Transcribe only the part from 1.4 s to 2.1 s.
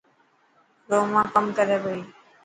ڪري پئي.